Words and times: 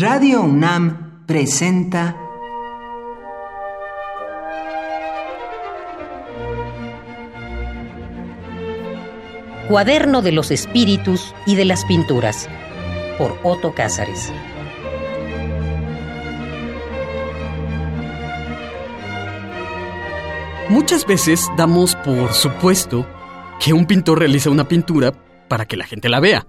Radio 0.00 0.40
UNAM 0.40 1.26
presenta 1.26 2.16
Cuaderno 9.68 10.22
de 10.22 10.32
los 10.32 10.50
Espíritus 10.52 11.34
y 11.44 11.54
de 11.54 11.66
las 11.66 11.84
Pinturas 11.84 12.48
por 13.18 13.38
Otto 13.42 13.74
Cázares. 13.74 14.32
Muchas 20.70 21.04
veces 21.04 21.46
damos 21.58 21.94
por 21.96 22.32
supuesto 22.32 23.06
que 23.62 23.74
un 23.74 23.84
pintor 23.84 24.20
realiza 24.20 24.48
una 24.48 24.66
pintura 24.66 25.12
para 25.46 25.66
que 25.66 25.76
la 25.76 25.84
gente 25.84 26.08
la 26.08 26.20
vea, 26.20 26.46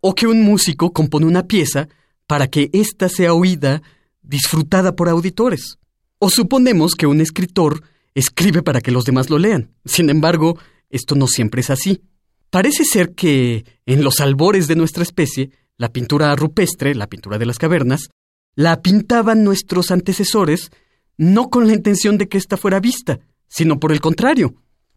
o 0.00 0.14
que 0.14 0.26
un 0.26 0.40
músico 0.40 0.94
compone 0.94 1.26
una 1.26 1.42
pieza 1.42 1.88
para 2.26 2.48
que 2.48 2.70
ésta 2.72 3.08
sea 3.08 3.34
oída, 3.34 3.82
disfrutada 4.22 4.94
por 4.96 5.08
auditores. 5.08 5.78
O 6.18 6.30
suponemos 6.30 6.94
que 6.94 7.06
un 7.06 7.20
escritor 7.20 7.82
escribe 8.14 8.62
para 8.62 8.80
que 8.80 8.90
los 8.90 9.04
demás 9.04 9.30
lo 9.30 9.38
lean. 9.38 9.70
Sin 9.84 10.10
embargo, 10.10 10.58
esto 10.90 11.14
no 11.14 11.26
siempre 11.26 11.60
es 11.60 11.70
así. 11.70 12.02
Parece 12.50 12.84
ser 12.84 13.14
que, 13.14 13.64
en 13.86 14.02
los 14.02 14.20
albores 14.20 14.68
de 14.68 14.76
nuestra 14.76 15.02
especie, 15.02 15.50
la 15.76 15.90
pintura 15.90 16.34
rupestre, 16.36 16.94
la 16.94 17.06
pintura 17.06 17.38
de 17.38 17.46
las 17.46 17.58
cavernas, 17.58 18.08
la 18.54 18.80
pintaban 18.80 19.44
nuestros 19.44 19.90
antecesores 19.90 20.70
no 21.18 21.48
con 21.50 21.66
la 21.66 21.74
intención 21.74 22.18
de 22.18 22.28
que 22.28 22.38
ésta 22.38 22.56
fuera 22.56 22.80
vista, 22.80 23.20
sino 23.48 23.78
por 23.78 23.92
el 23.92 24.00
contrario. 24.00 24.54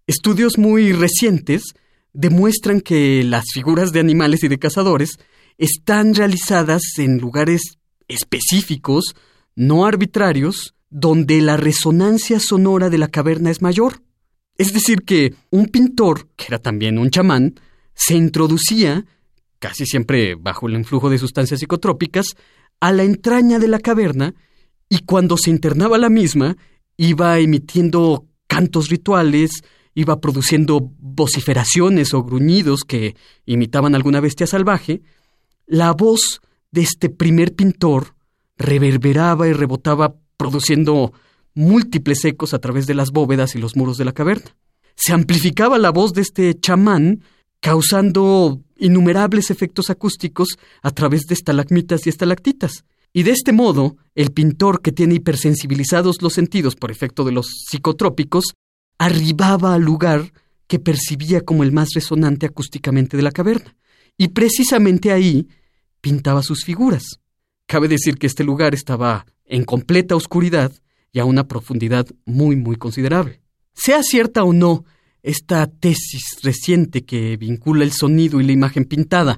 Estudios 0.08 0.58
muy 0.58 0.94
recientes 0.94 1.74
demuestran 2.14 2.82
que 2.82 3.24
las 3.24 3.46
figuras 3.54 3.92
de 3.92 4.00
animales 4.00 4.44
y 4.44 4.48
de 4.48 4.60
cazadores 4.60 5.20
están 5.60 6.16
realizadas 6.16 6.82
en 6.98 7.20
lugares 7.20 7.78
específicos, 8.08 9.16
no 9.56 9.86
arbitrarios, 9.86 10.74
donde 10.90 11.42
la 11.42 11.58
resonancia 11.58 12.40
sonora 12.40 12.90
de 12.90 12.98
la 12.98 13.10
caverna 13.10 13.52
es 13.52 13.62
mayor. 13.62 14.02
Es 14.58 14.74
decir, 14.74 15.04
que 15.04 15.36
un 15.52 15.68
pintor, 15.68 16.28
que 16.36 16.46
era 16.48 16.60
también 16.60 16.98
un 16.98 17.12
chamán, 17.12 17.60
se 17.94 18.16
introducía, 18.16 19.06
casi 19.60 19.86
siempre 19.86 20.36
bajo 20.36 20.68
el 20.68 20.76
influjo 20.76 21.10
de 21.10 21.18
sustancias 21.20 21.60
psicotrópicas, 21.60 22.36
a 22.80 22.92
la 22.94 23.04
entraña 23.04 23.60
de 23.60 23.68
la 23.68 23.80
caverna 23.80 24.34
y 24.88 25.00
cuando 25.00 25.38
se 25.38 25.52
internaba 25.52 25.98
la 25.98 26.10
misma, 26.10 26.56
iba 26.96 27.38
emitiendo 27.38 28.26
cantos 28.48 28.90
rituales, 28.90 29.52
iba 29.94 30.22
produciendo 30.22 30.92
vociferaciones 31.00 32.14
o 32.14 32.24
gruñidos 32.24 32.86
que 32.86 33.16
imitaban 33.46 33.96
alguna 33.96 34.22
bestia 34.22 34.48
salvaje, 34.48 35.02
la 35.70 35.94
voz 35.94 36.42
de 36.72 36.82
este 36.82 37.10
primer 37.10 37.56
pintor 37.56 38.16
reverberaba 38.58 39.48
y 39.48 39.54
rebotaba 39.54 40.16
produciendo 40.36 41.14
múltiples 41.54 42.26
ecos 42.26 42.54
a 42.54 42.60
través 42.60 42.88
de 42.88 42.96
las 42.96 43.12
bóvedas 43.12 43.56
y 43.56 43.60
los 43.60 43.76
muros 43.76 43.98
de 43.98 44.06
la 44.06 44.12
caverna. 44.12 44.56
Se 44.96 45.14
amplificaba 45.14 45.78
la 45.78 45.92
voz 45.92 46.14
de 46.14 46.22
este 46.22 46.60
chamán, 46.60 47.22
causando 47.60 48.62
innumerables 48.78 49.52
efectos 49.52 49.92
acústicos 49.92 50.58
a 50.82 50.90
través 50.92 51.28
de 51.28 51.36
estalagmitas 51.36 52.06
y 52.06 52.10
estalactitas. 52.10 52.84
Y 53.14 53.24
de 53.24 53.32
este 53.32 53.52
modo, 53.52 53.96
el 54.16 54.32
pintor 54.32 54.82
que 54.82 54.92
tiene 54.92 55.16
hipersensibilizados 55.16 56.22
los 56.22 56.34
sentidos 56.34 56.76
por 56.76 56.92
efecto 56.92 57.24
de 57.24 57.32
los 57.32 57.48
psicotrópicos, 57.70 58.46
arribaba 58.98 59.76
al 59.76 59.84
lugar 59.84 60.34
que 60.68 60.80
percibía 60.80 61.42
como 61.42 61.64
el 61.64 61.72
más 61.72 61.90
resonante 61.94 62.48
acústicamente 62.48 63.18
de 63.18 63.24
la 63.24 63.32
caverna. 63.32 63.76
Y 64.20 64.28
precisamente 64.28 65.14
ahí 65.14 65.48
pintaba 66.02 66.44
sus 66.44 66.66
figuras. 66.66 67.22
Cabe 67.66 67.88
decir 67.88 68.18
que 68.18 68.28
este 68.28 68.44
lugar 68.44 68.76
estaba 68.76 69.26
en 69.46 69.64
completa 69.64 70.18
oscuridad 70.18 70.74
y 71.14 71.20
a 71.20 71.26
una 71.26 71.48
profundidad 71.48 72.06
muy, 72.26 72.58
muy 72.58 72.76
considerable. 72.76 73.42
Sea 73.74 74.04
cierta 74.04 74.44
o 74.44 74.52
no 74.52 74.84
esta 75.24 75.68
tesis 75.68 76.40
reciente 76.44 77.06
que 77.06 77.38
vincula 77.38 77.86
el 77.86 77.94
sonido 77.94 78.42
y 78.42 78.44
la 78.44 78.52
imagen 78.52 78.84
pintada 78.84 79.38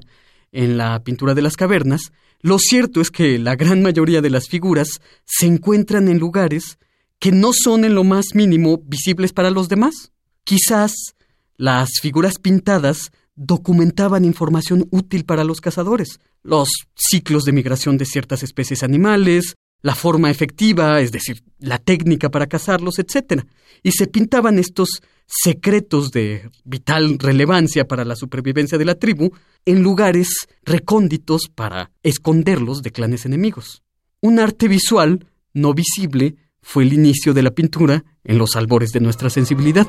en 0.50 0.76
la 0.76 1.00
pintura 1.04 1.34
de 1.34 1.42
las 1.42 1.56
cavernas, 1.56 2.12
lo 2.40 2.58
cierto 2.58 3.00
es 3.00 3.12
que 3.12 3.38
la 3.38 3.54
gran 3.54 3.82
mayoría 3.82 4.20
de 4.20 4.30
las 4.30 4.48
figuras 4.48 5.00
se 5.24 5.46
encuentran 5.46 6.08
en 6.08 6.18
lugares 6.18 6.78
que 7.20 7.30
no 7.30 7.52
son 7.52 7.84
en 7.84 7.94
lo 7.94 8.02
más 8.02 8.34
mínimo 8.34 8.82
visibles 8.84 9.32
para 9.32 9.52
los 9.52 9.68
demás. 9.68 10.10
Quizás 10.42 11.14
las 11.56 11.88
figuras 12.02 12.38
pintadas 12.40 13.12
documentaban 13.34 14.24
información 14.24 14.86
útil 14.90 15.24
para 15.24 15.44
los 15.44 15.60
cazadores, 15.60 16.20
los 16.42 16.68
ciclos 16.94 17.44
de 17.44 17.52
migración 17.52 17.96
de 17.96 18.04
ciertas 18.04 18.42
especies 18.42 18.82
animales, 18.82 19.54
la 19.82 19.94
forma 19.94 20.30
efectiva, 20.30 21.00
es 21.00 21.12
decir, 21.12 21.42
la 21.58 21.78
técnica 21.78 22.30
para 22.30 22.46
cazarlos, 22.46 22.98
etc. 22.98 23.42
Y 23.82 23.92
se 23.92 24.06
pintaban 24.06 24.58
estos 24.58 25.02
secretos 25.26 26.10
de 26.10 26.50
vital 26.64 27.18
relevancia 27.18 27.86
para 27.86 28.04
la 28.04 28.16
supervivencia 28.16 28.78
de 28.78 28.84
la 28.84 28.94
tribu 28.94 29.30
en 29.64 29.82
lugares 29.82 30.46
recónditos 30.64 31.42
para 31.52 31.90
esconderlos 32.02 32.82
de 32.82 32.92
clanes 32.92 33.26
enemigos. 33.26 33.82
Un 34.20 34.38
arte 34.38 34.68
visual 34.68 35.26
no 35.52 35.74
visible 35.74 36.36
fue 36.60 36.84
el 36.84 36.92
inicio 36.92 37.34
de 37.34 37.42
la 37.42 37.50
pintura 37.50 38.04
en 38.24 38.38
los 38.38 38.54
albores 38.54 38.92
de 38.92 39.00
nuestra 39.00 39.30
sensibilidad. 39.30 39.88